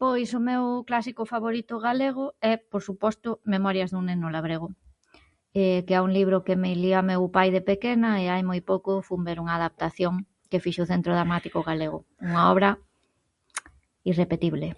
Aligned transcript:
Pois 0.00 0.28
o 0.38 0.40
meu 0.48 0.62
clásico 0.88 1.22
favorito 1.32 1.74
galego 1.86 2.24
é, 2.50 2.52
por 2.70 2.82
suposto, 2.88 3.28
Memorias 3.54 3.90
dun 3.92 4.04
neno 4.08 4.28
labrego, 4.36 4.68
que 5.86 5.92
é 5.98 6.00
un 6.06 6.10
libro 6.18 6.36
que 6.46 6.56
me 6.62 6.70
lía 6.82 7.00
meu 7.10 7.22
pai 7.36 7.48
de 7.56 7.62
pequena 7.70 8.10
e 8.22 8.24
hai 8.32 8.42
pouco 8.70 8.90
fun 9.06 9.20
ver 9.28 9.36
unha 9.44 9.54
adaptación 9.60 10.12
que 10.50 10.62
fixo 10.64 10.80
o 10.82 10.90
Centro 10.92 11.12
Dramático 11.16 11.60
Galego. 11.68 11.98
Unha 12.26 12.42
obra 12.52 12.68
irrepetible. 14.10 14.68